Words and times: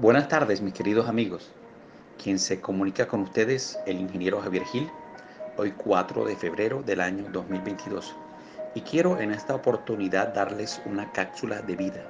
Buenas 0.00 0.28
tardes, 0.28 0.62
mis 0.62 0.72
queridos 0.72 1.10
amigos. 1.10 1.50
Quien 2.16 2.38
se 2.38 2.58
comunica 2.58 3.06
con 3.06 3.20
ustedes, 3.20 3.78
el 3.84 4.00
ingeniero 4.00 4.40
Javier 4.40 4.64
Gil, 4.64 4.90
hoy 5.58 5.72
4 5.72 6.24
de 6.24 6.36
febrero 6.36 6.82
del 6.82 7.02
año 7.02 7.26
2022. 7.30 8.16
Y 8.74 8.80
quiero 8.80 9.20
en 9.20 9.30
esta 9.30 9.54
oportunidad 9.54 10.32
darles 10.32 10.80
una 10.86 11.12
cápsula 11.12 11.60
de 11.60 11.76
vida. 11.76 12.02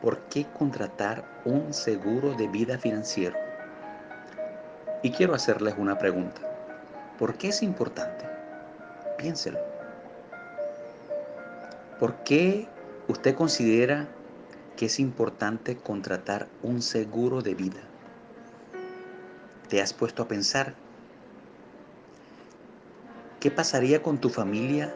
¿Por 0.00 0.20
qué 0.30 0.46
contratar 0.58 1.22
un 1.44 1.74
seguro 1.74 2.32
de 2.32 2.48
vida 2.48 2.78
financiero? 2.78 3.36
Y 5.02 5.10
quiero 5.10 5.34
hacerles 5.34 5.74
una 5.76 5.98
pregunta. 5.98 6.40
¿Por 7.18 7.34
qué 7.34 7.48
es 7.48 7.62
importante? 7.62 8.24
Piénselo. 9.18 9.58
¿Por 12.00 12.14
qué 12.24 12.66
usted 13.06 13.34
considera 13.34 14.08
que 14.78 14.86
es 14.86 15.00
importante 15.00 15.76
contratar 15.76 16.48
un 16.62 16.82
seguro 16.82 17.42
de 17.42 17.56
vida? 17.56 17.80
¿Te 19.68 19.82
has 19.82 19.92
puesto 19.92 20.22
a 20.22 20.28
pensar 20.28 20.76
qué 23.40 23.50
pasaría 23.50 24.04
con 24.04 24.18
tu 24.18 24.30
familia 24.30 24.94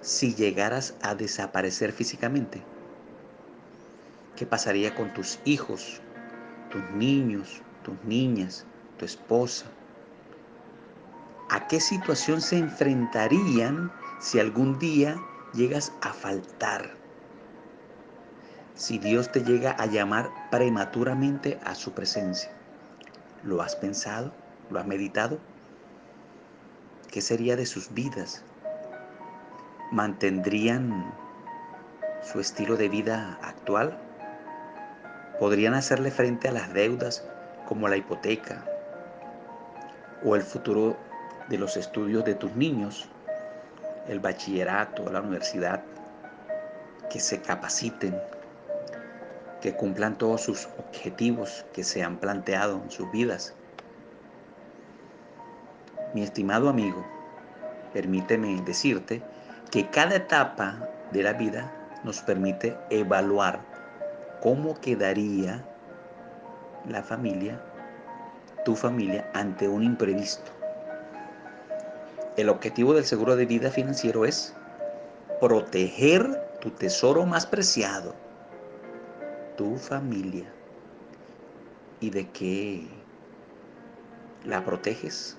si 0.00 0.36
llegaras 0.36 0.94
a 1.02 1.16
desaparecer 1.16 1.90
físicamente? 1.90 2.62
¿Qué 4.36 4.46
pasaría 4.46 4.94
con 4.94 5.12
tus 5.12 5.40
hijos, 5.44 6.00
tus 6.70 6.88
niños, 6.92 7.62
tus 7.82 7.96
niñas, 8.04 8.64
tu 8.96 9.06
esposa? 9.06 9.66
¿A 11.48 11.66
qué 11.66 11.80
situación 11.80 12.40
se 12.40 12.58
enfrentarían 12.58 13.90
si 14.20 14.38
algún 14.38 14.78
día 14.78 15.16
llegas 15.52 15.92
a 16.00 16.12
faltar? 16.12 16.99
Si 18.80 18.96
Dios 18.96 19.30
te 19.30 19.44
llega 19.44 19.72
a 19.72 19.84
llamar 19.84 20.30
prematuramente 20.50 21.60
a 21.66 21.74
su 21.74 21.92
presencia, 21.92 22.50
¿lo 23.42 23.60
has 23.60 23.76
pensado? 23.76 24.32
¿Lo 24.70 24.80
has 24.80 24.86
meditado? 24.86 25.38
¿Qué 27.10 27.20
sería 27.20 27.56
de 27.56 27.66
sus 27.66 27.92
vidas? 27.92 28.42
¿Mantendrían 29.92 31.12
su 32.22 32.40
estilo 32.40 32.78
de 32.78 32.88
vida 32.88 33.38
actual? 33.42 33.98
¿Podrían 35.38 35.74
hacerle 35.74 36.10
frente 36.10 36.48
a 36.48 36.52
las 36.52 36.72
deudas 36.72 37.22
como 37.68 37.86
la 37.86 37.98
hipoteca 37.98 38.64
o 40.24 40.36
el 40.36 40.42
futuro 40.42 40.96
de 41.50 41.58
los 41.58 41.76
estudios 41.76 42.24
de 42.24 42.34
tus 42.34 42.56
niños, 42.56 43.10
el 44.08 44.20
bachillerato, 44.20 45.12
la 45.12 45.20
universidad, 45.20 45.84
que 47.10 47.20
se 47.20 47.42
capaciten, 47.42 48.18
que 49.60 49.74
cumplan 49.74 50.16
todos 50.18 50.40
sus 50.42 50.68
objetivos 50.78 51.64
que 51.72 51.84
se 51.84 52.02
han 52.02 52.18
planteado 52.18 52.80
en 52.82 52.90
sus 52.90 53.10
vidas. 53.10 53.54
Mi 56.14 56.22
estimado 56.22 56.68
amigo, 56.68 57.04
permíteme 57.92 58.60
decirte 58.62 59.22
que 59.70 59.88
cada 59.90 60.16
etapa 60.16 60.88
de 61.12 61.22
la 61.22 61.34
vida 61.34 61.72
nos 62.04 62.22
permite 62.22 62.76
evaluar 62.90 63.60
cómo 64.40 64.80
quedaría 64.80 65.64
la 66.88 67.02
familia, 67.02 67.60
tu 68.64 68.74
familia, 68.74 69.30
ante 69.34 69.68
un 69.68 69.82
imprevisto. 69.82 70.50
El 72.36 72.48
objetivo 72.48 72.94
del 72.94 73.04
seguro 73.04 73.36
de 73.36 73.46
vida 73.46 73.70
financiero 73.70 74.24
es 74.24 74.54
proteger 75.40 76.42
tu 76.60 76.70
tesoro 76.70 77.26
más 77.26 77.46
preciado, 77.46 78.14
tu 79.56 79.76
familia. 79.76 80.52
¿Y 82.00 82.10
de 82.10 82.28
qué 82.28 82.86
la 84.44 84.64
proteges? 84.64 85.36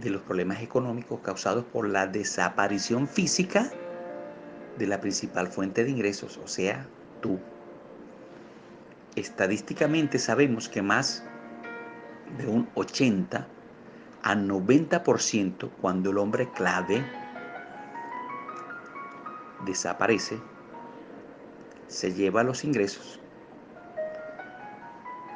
De 0.00 0.10
los 0.10 0.22
problemas 0.22 0.62
económicos 0.62 1.20
causados 1.20 1.64
por 1.64 1.88
la 1.88 2.06
desaparición 2.06 3.08
física 3.08 3.70
de 4.78 4.86
la 4.86 5.00
principal 5.00 5.48
fuente 5.48 5.84
de 5.84 5.90
ingresos, 5.90 6.38
o 6.42 6.48
sea, 6.48 6.86
tú. 7.20 7.38
Estadísticamente 9.16 10.18
sabemos 10.18 10.68
que 10.68 10.82
más 10.82 11.24
de 12.38 12.46
un 12.46 12.68
80 12.74 13.46
a 14.22 14.34
90% 14.34 15.70
cuando 15.80 16.10
el 16.10 16.18
hombre 16.18 16.48
clave 16.52 17.04
desaparece, 19.64 20.38
se 21.90 22.14
lleva 22.14 22.42
los 22.42 22.64
ingresos. 22.64 23.20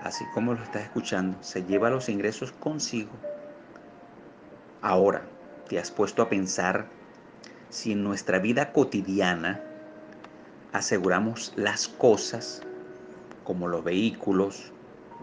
Así 0.03 0.25
como 0.33 0.55
lo 0.55 0.63
estás 0.63 0.85
escuchando, 0.85 1.37
se 1.43 1.65
lleva 1.65 1.91
los 1.91 2.09
ingresos 2.09 2.53
consigo. 2.53 3.11
Ahora, 4.81 5.27
¿te 5.69 5.79
has 5.79 5.91
puesto 5.91 6.23
a 6.23 6.31
pensar 6.31 6.87
si 7.69 7.93
en 7.93 8.05
nuestra 8.05 8.39
vida 8.39 8.73
cotidiana 8.73 9.61
aseguramos 10.73 11.53
las 11.57 11.89
cosas 11.89 12.63
como 13.45 13.69
los 13.69 13.85
vehículos, 13.85 14.73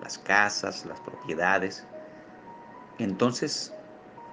las 0.01 0.17
casas, 0.17 0.85
las 0.85 0.99
propiedades, 0.99 1.85
entonces, 2.97 3.73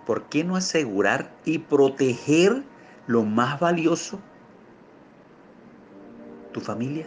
¿por 0.07 0.25
qué 0.25 0.45
no 0.45 0.57
asegurar 0.57 1.31
y 1.45 1.59
proteger 1.59 2.63
lo 3.07 3.23
más 3.23 3.61
valioso? 3.61 4.21
¿Tu 6.59 6.65
familia? 6.65 7.07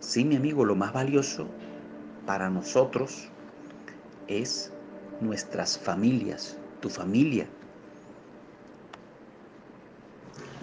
Sí, 0.00 0.24
mi 0.24 0.36
amigo, 0.36 0.64
lo 0.64 0.74
más 0.76 0.94
valioso 0.94 1.46
para 2.24 2.48
nosotros 2.48 3.28
es 4.28 4.72
nuestras 5.20 5.76
familias, 5.76 6.58
tu 6.80 6.88
familia. 6.88 7.46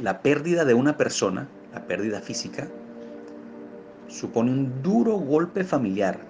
La 0.02 0.24
pérdida 0.24 0.66
de 0.66 0.74
una 0.74 0.98
persona, 0.98 1.52
la 1.72 1.86
pérdida 1.86 2.20
física, 2.20 2.68
supone 4.08 4.50
un 4.50 4.82
duro 4.82 5.18
golpe 5.18 5.64
familiar 5.64 6.26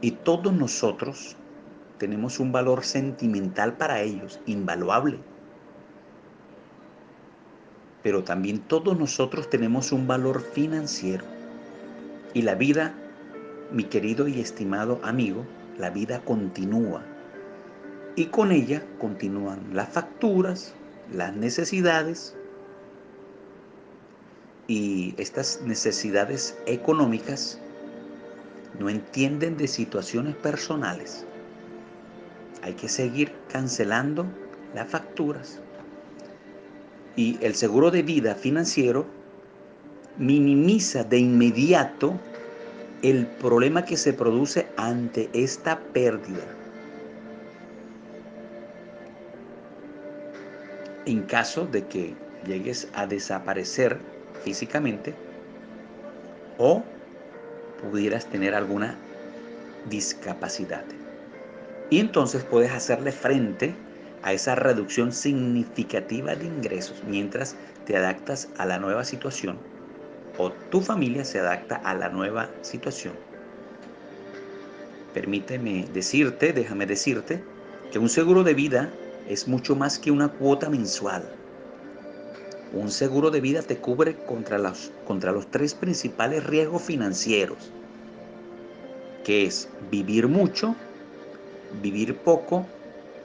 y 0.00 0.10
todos 0.10 0.52
nosotros 0.52 1.36
tenemos 1.98 2.40
un 2.40 2.50
valor 2.50 2.82
sentimental 2.82 3.76
para 3.76 4.02
ellos, 4.02 4.40
invaluable. 4.44 5.20
Pero 8.06 8.22
también 8.22 8.60
todos 8.60 8.96
nosotros 8.96 9.50
tenemos 9.50 9.90
un 9.90 10.06
valor 10.06 10.40
financiero. 10.40 11.24
Y 12.34 12.42
la 12.42 12.54
vida, 12.54 12.94
mi 13.72 13.82
querido 13.82 14.28
y 14.28 14.38
estimado 14.38 15.00
amigo, 15.02 15.44
la 15.76 15.90
vida 15.90 16.20
continúa. 16.20 17.02
Y 18.14 18.26
con 18.26 18.52
ella 18.52 18.80
continúan 19.00 19.58
las 19.72 19.88
facturas, 19.88 20.72
las 21.12 21.34
necesidades. 21.34 22.36
Y 24.68 25.16
estas 25.18 25.62
necesidades 25.62 26.56
económicas 26.66 27.60
no 28.78 28.88
entienden 28.88 29.56
de 29.56 29.66
situaciones 29.66 30.36
personales. 30.36 31.26
Hay 32.62 32.74
que 32.74 32.88
seguir 32.88 33.32
cancelando 33.48 34.26
las 34.76 34.88
facturas. 34.88 35.60
Y 37.16 37.38
el 37.40 37.54
seguro 37.54 37.90
de 37.90 38.02
vida 38.02 38.34
financiero 38.34 39.06
minimiza 40.18 41.02
de 41.02 41.18
inmediato 41.18 42.18
el 43.02 43.26
problema 43.26 43.84
que 43.84 43.96
se 43.96 44.12
produce 44.12 44.66
ante 44.76 45.30
esta 45.32 45.78
pérdida. 45.78 46.44
En 51.06 51.22
caso 51.22 51.66
de 51.66 51.86
que 51.86 52.14
llegues 52.46 52.88
a 52.94 53.06
desaparecer 53.06 53.98
físicamente 54.44 55.14
o 56.58 56.82
pudieras 57.80 58.26
tener 58.26 58.54
alguna 58.54 58.96
discapacidad. 59.88 60.84
Y 61.90 62.00
entonces 62.00 62.42
puedes 62.42 62.72
hacerle 62.72 63.12
frente 63.12 63.74
a 64.22 64.32
esa 64.32 64.54
reducción 64.54 65.12
significativa 65.12 66.34
de 66.34 66.46
ingresos 66.46 67.02
mientras 67.06 67.56
te 67.84 67.96
adaptas 67.96 68.48
a 68.58 68.66
la 68.66 68.78
nueva 68.78 69.04
situación 69.04 69.58
o 70.38 70.50
tu 70.70 70.80
familia 70.80 71.24
se 71.24 71.38
adapta 71.38 71.76
a 71.76 71.94
la 71.94 72.08
nueva 72.08 72.50
situación. 72.62 73.14
Permíteme 75.14 75.86
decirte, 75.94 76.52
déjame 76.52 76.86
decirte, 76.86 77.42
que 77.90 77.98
un 77.98 78.08
seguro 78.08 78.44
de 78.44 78.54
vida 78.54 78.90
es 79.28 79.48
mucho 79.48 79.74
más 79.74 79.98
que 79.98 80.10
una 80.10 80.28
cuota 80.28 80.68
mensual. 80.68 81.22
Un 82.74 82.90
seguro 82.90 83.30
de 83.30 83.40
vida 83.40 83.62
te 83.62 83.78
cubre 83.78 84.14
contra 84.26 84.58
los, 84.58 84.92
contra 85.06 85.32
los 85.32 85.50
tres 85.50 85.74
principales 85.74 86.44
riesgos 86.44 86.82
financieros, 86.82 87.72
que 89.24 89.46
es 89.46 89.68
vivir 89.90 90.28
mucho, 90.28 90.74
vivir 91.80 92.16
poco 92.16 92.66